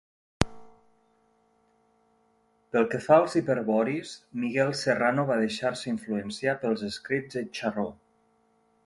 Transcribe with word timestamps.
Pel 2.75 2.89
que 2.93 3.01
fa 3.03 3.19
als 3.25 3.35
hiperboris, 3.41 4.15
Miguel 4.45 4.73
Serrano 4.81 5.27
va 5.33 5.39
deixar-se 5.45 5.89
influenciar 5.93 6.57
pels 6.65 6.87
escrits 6.89 7.39
de 7.39 7.45
Charroux. 7.61 7.97